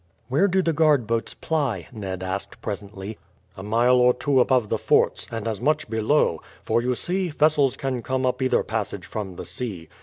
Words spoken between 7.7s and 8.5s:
can come up